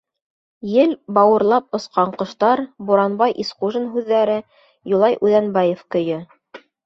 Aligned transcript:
Ел 0.75 0.93
бауырлап 1.17 1.77
осҡан 1.79 2.13
ҡоштар 2.21 2.63
Буранбай 2.87 3.35
Исҡужин 3.45 3.85
һүҙҙәре, 3.97 4.39
Юлай 4.95 5.19
Үҙәнбаев 5.27 5.85
көйө. 5.97 6.19